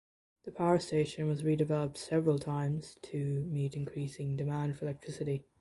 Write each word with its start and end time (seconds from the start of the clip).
The 0.45 0.51
power 0.51 0.79
station 0.79 1.27
was 1.27 1.43
redeveloped 1.43 1.95
several 1.95 2.39
times 2.39 2.97
to 3.03 3.45
meet 3.51 3.75
increasing 3.75 4.35
demand 4.35 4.79
for 4.79 4.85
electricity. 4.85 5.45